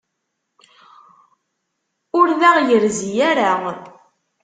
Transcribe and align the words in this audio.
Ur 2.19 2.27
d 2.39 2.41
aɣ-yerzi 2.49 3.11
ara. 3.31 3.49